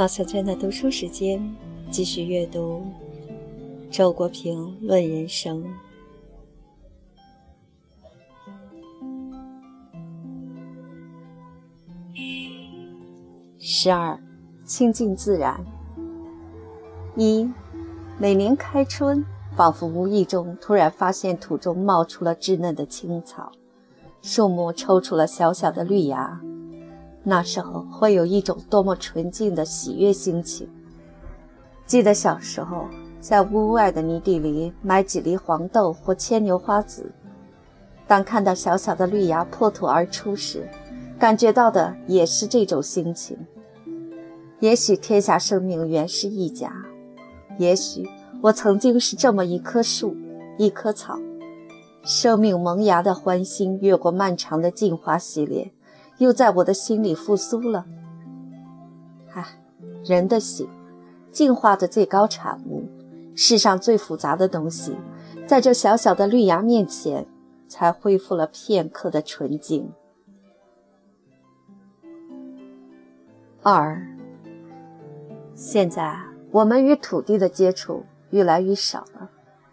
[0.00, 1.54] 马小娟的读书时间，
[1.90, 2.82] 继续阅读
[3.90, 5.62] 周国平《论人生》
[13.58, 14.18] 十二，
[14.64, 15.62] 亲近自然。
[17.14, 17.46] 一，
[18.18, 19.22] 每年开春，
[19.54, 23.52] 仿佛无意中突然发现土中冒出了稚嫩的青草，
[24.22, 26.40] 树木抽出了小小的绿芽。
[27.22, 30.68] 那时候会有一种多么纯净的喜悦心情。
[31.86, 32.86] 记得小时候
[33.20, 37.12] 在屋外的泥地里买几粒黄豆或牵牛花籽，
[38.06, 40.68] 当看到小小的绿芽破土而出时，
[41.18, 43.36] 感觉到的也是这种心情。
[44.60, 46.72] 也许天下生命原是一家，
[47.58, 48.08] 也许
[48.42, 50.16] 我曾经是这么一棵树，
[50.58, 51.18] 一棵草，
[52.02, 55.72] 生命萌芽的欢欣越过漫长的进化系列。
[56.20, 57.86] 又在我的心里复苏了。
[59.32, 59.42] 唉，
[60.04, 60.68] 人的心，
[61.32, 62.86] 进化的最高产物，
[63.34, 64.94] 世上最复杂的东西，
[65.46, 67.26] 在这小小的绿芽面前，
[67.66, 69.90] 才恢复了片刻的纯净。
[73.62, 74.06] 二，
[75.54, 76.18] 现在
[76.50, 79.30] 我们与土地的接触越来越少了，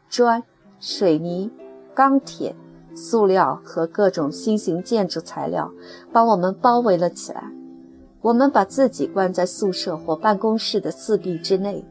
[0.07, 0.41] 砖、
[0.79, 1.51] 水泥、
[1.93, 2.55] 钢铁。
[2.97, 5.71] 塑料和各种新型建筑材料
[6.11, 7.43] 把我们包围了起来。
[8.21, 11.85] 我们把自己关在宿舍或办公室的四壁之内。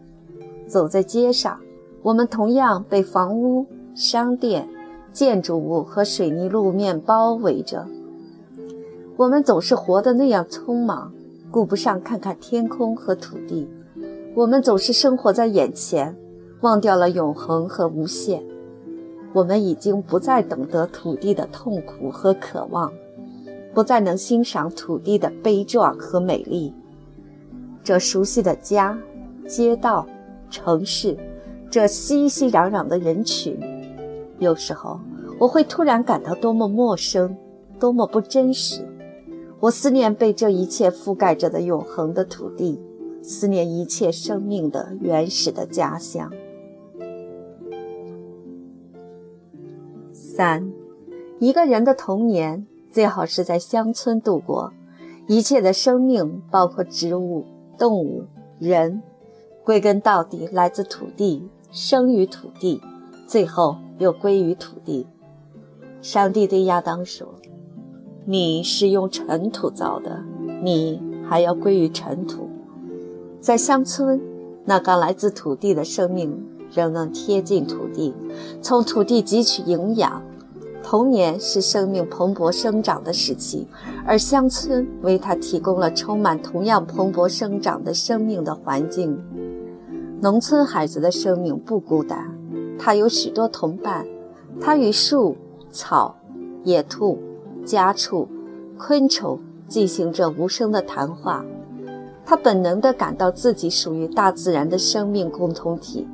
[0.66, 1.60] 走在街上，
[2.02, 4.68] 我们同样被房屋、商店、
[5.12, 7.86] 建筑物和水泥路面包围着。
[9.16, 11.12] 我们总是活得那样匆忙，
[11.52, 13.70] 顾不上看看天空和土地。
[14.34, 16.14] 我们总是生活在眼前，
[16.62, 18.42] 忘掉了永恒和无限。
[19.36, 22.90] 我们已经不再懂得土地的痛苦和渴望，
[23.74, 26.72] 不再能欣赏土地的悲壮和美丽。
[27.84, 28.98] 这熟悉的家、
[29.46, 30.06] 街道、
[30.48, 31.14] 城市，
[31.70, 33.60] 这熙熙攘攘的人群，
[34.38, 34.98] 有时候
[35.38, 37.36] 我会突然感到多么陌生，
[37.78, 38.88] 多么不真实。
[39.60, 42.80] 我思念被这一切覆盖着的永恒的土地，
[43.20, 46.32] 思念一切生命的原始的家乡。
[50.36, 50.70] 三，
[51.38, 54.70] 一个人的童年最好是在乡村度过。
[55.26, 57.46] 一切的生命，包括植物、
[57.78, 58.26] 动物、
[58.58, 59.02] 人，
[59.64, 62.82] 归根到底来自土地，生于土地，
[63.26, 65.06] 最后又归于土地。
[66.02, 67.26] 上帝对亚当说
[68.26, 70.22] ：“你是用尘土造的，
[70.62, 72.50] 你还要归于尘土。”
[73.40, 74.20] 在乡村，
[74.66, 76.46] 那刚来自土地的生命。
[76.72, 78.14] 仍能贴近土地，
[78.60, 80.22] 从土地汲取营养。
[80.82, 83.66] 童年是生命蓬勃生长的时期，
[84.06, 89.18] 而乡村为他提供了充满同样蓬勃生长的生命的环境。
[90.20, 92.32] 农村孩子的生命不孤单，
[92.78, 94.06] 他有许多同伴，
[94.60, 95.36] 他与树、
[95.72, 96.14] 草、
[96.62, 97.18] 野兔、
[97.64, 98.28] 家畜、
[98.78, 101.44] 昆虫进行着无声的谈话。
[102.24, 106.06] 他本能地感到自己属于大自然的生命共同体。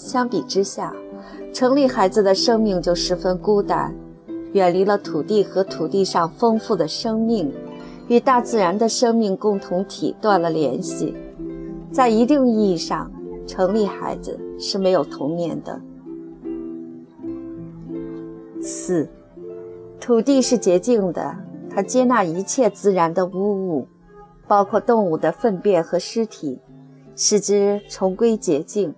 [0.00, 0.94] 相比之下，
[1.52, 3.94] 城里孩子的生命就十分孤单，
[4.54, 7.52] 远离了土地和土地上丰富的生命，
[8.08, 11.14] 与大自然的生命共同体断了联系。
[11.92, 13.12] 在一定意义上，
[13.46, 15.78] 城里孩子是没有童年的。
[18.62, 19.06] 四，
[20.00, 21.36] 土地是洁净的，
[21.68, 23.86] 它接纳一切自然的污物，
[24.48, 26.58] 包括动物的粪便和尸体，
[27.14, 28.94] 使之重归洁净。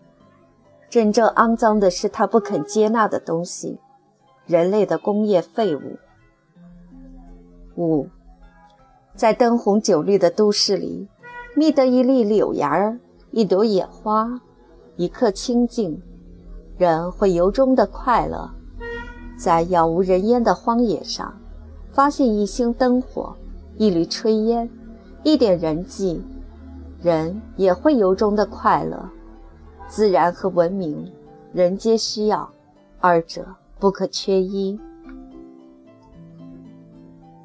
[0.93, 3.79] 真正肮脏的是他不肯接纳的东西，
[4.45, 5.97] 人类的工业废物。
[7.77, 8.09] 五，
[9.15, 11.09] 在灯红酒绿的都市里，
[11.57, 12.99] 觅得一粒柳芽儿，
[13.31, 14.39] 一朵野花，
[14.97, 15.99] 一刻清静，
[16.77, 18.51] 人会由衷的快乐。
[19.39, 21.35] 在杳无人烟的荒野上，
[21.91, 23.35] 发现一星灯火，
[23.79, 24.69] 一缕炊烟，
[25.23, 26.23] 一点人迹，
[27.01, 29.09] 人也会由衷的快乐。
[29.93, 31.13] 自然和文明，
[31.53, 32.51] 人皆需要，
[32.99, 33.45] 二者
[33.79, 34.81] 不可缺一。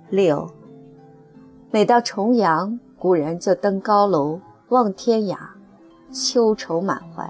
[0.09, 0.49] 六，
[1.71, 4.39] 每到重阳，古人就登高楼
[4.69, 5.37] 望天涯，
[6.09, 7.29] 秋愁满怀。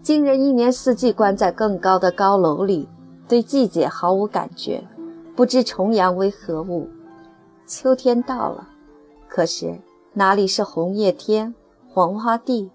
[0.00, 2.88] 今人一年四季关在更高的高楼里，
[3.28, 4.82] 对季节毫无感觉，
[5.36, 6.88] 不知重阳为何物。
[7.66, 8.66] 秋天到了，
[9.28, 9.78] 可是
[10.14, 11.54] 哪里是红叶天、
[11.90, 12.70] 黄花地？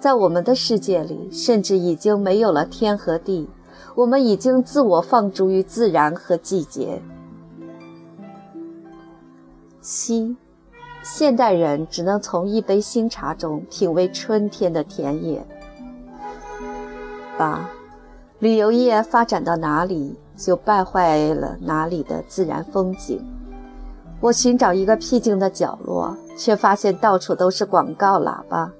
[0.00, 3.48] 在我们的世界里，甚至已经没有了天和地，
[3.96, 7.02] 我们已经自我放逐于自然和季节。
[9.80, 10.36] 七，
[11.02, 15.44] 现代人只能从一杯新茶中品味春天的田野。
[17.36, 17.68] 八，
[18.38, 23.24] 旅游业发展到哪里，就败坏了哪里的自然风景。
[24.20, 28.72] 我寻找一个僻静的角落，却发现到处都是广告喇叭、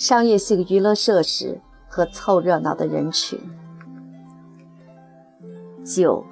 [0.00, 3.38] 商业性娱乐设施和凑热闹的人群。
[5.84, 6.24] 九，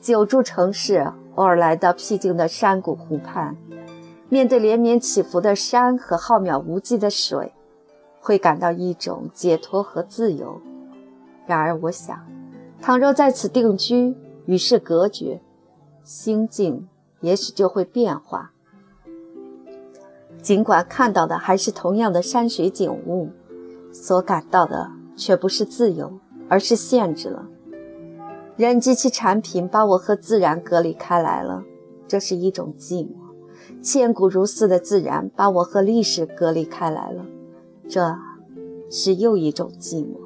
[0.00, 3.56] 久住城市，偶尔来到僻静的山谷湖畔，
[4.28, 7.52] 面对连绵起伏的山和浩渺无际的水，
[8.18, 10.60] 会感到一种解脱和自由。
[11.46, 12.26] 然而，我想，
[12.82, 14.16] 倘若在此定居，
[14.46, 15.40] 与世隔绝，
[16.02, 16.88] 心境
[17.20, 18.50] 也许就会变化。
[20.44, 23.30] 尽管看到的还是同样的山水景物，
[23.90, 26.20] 所感到的却不是自由，
[26.50, 27.46] 而是限制了。
[28.54, 31.62] 人及其产品把我和自然隔离开来了，
[32.06, 33.08] 这是一种寂寞；
[33.82, 37.24] 千古如斯的自然把我和历史隔离开来了，
[37.88, 38.14] 这
[38.90, 40.18] 是又一种寂寞。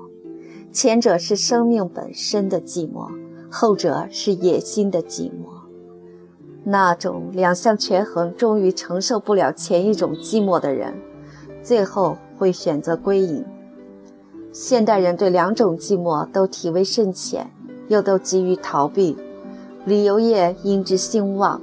[0.73, 3.09] 前者是生命本身的寂寞，
[3.49, 5.58] 后者是野心的寂寞。
[6.65, 10.95] 那种两相权衡、终于承受不了前一种寂寞的人，
[11.63, 13.45] 最后会选择归隐。
[14.53, 17.51] 现代人对两种寂寞都体味甚浅。
[17.89, 19.17] 又都急于逃避，
[19.87, 21.59] 旅游业因之兴旺。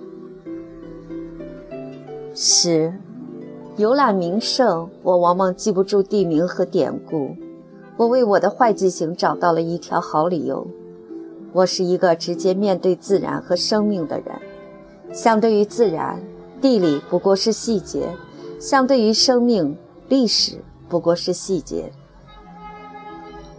[2.33, 2.91] 十，
[3.77, 7.35] 游览名胜，我往往记不住地名和典故。
[7.95, 10.65] 我为我的坏记性找到了一条好理由。
[11.53, 14.25] 我是一个直接面对自然和生命的人。
[15.15, 16.21] 相对于自然，
[16.59, 18.01] 地理不过是细节；
[18.59, 19.77] 相对于生命，
[20.09, 20.57] 历史
[20.89, 21.89] 不过是细节。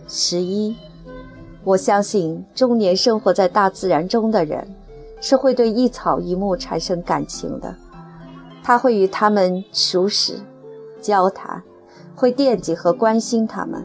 [0.06, 0.76] 十一。
[1.64, 4.68] 我相信，终年生活在大自然中的人，
[5.18, 7.74] 是会对一草一木产生感情的。
[8.62, 10.34] 他会与他们熟识、
[11.00, 11.62] 交谈，
[12.14, 13.82] 会惦记和关心他们。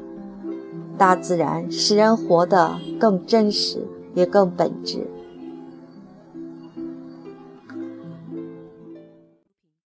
[0.97, 5.07] 大自然使人活得更真实，也更本质。